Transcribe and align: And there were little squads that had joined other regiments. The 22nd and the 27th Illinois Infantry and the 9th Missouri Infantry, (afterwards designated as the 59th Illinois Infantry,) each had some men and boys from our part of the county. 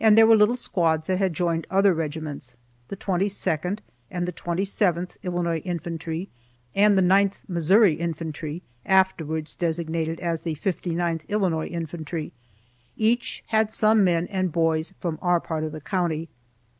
And 0.00 0.18
there 0.18 0.26
were 0.26 0.34
little 0.34 0.56
squads 0.56 1.06
that 1.06 1.20
had 1.20 1.34
joined 1.34 1.68
other 1.70 1.94
regiments. 1.94 2.56
The 2.88 2.96
22nd 2.96 3.78
and 4.10 4.26
the 4.26 4.32
27th 4.32 5.16
Illinois 5.22 5.58
Infantry 5.58 6.28
and 6.74 6.98
the 6.98 7.02
9th 7.02 7.34
Missouri 7.46 7.94
Infantry, 7.94 8.64
(afterwards 8.84 9.54
designated 9.54 10.18
as 10.18 10.40
the 10.40 10.56
59th 10.56 11.28
Illinois 11.28 11.68
Infantry,) 11.68 12.32
each 12.96 13.44
had 13.46 13.70
some 13.70 14.02
men 14.02 14.26
and 14.30 14.50
boys 14.50 14.94
from 14.98 15.16
our 15.22 15.38
part 15.38 15.62
of 15.62 15.70
the 15.70 15.80
county. 15.80 16.28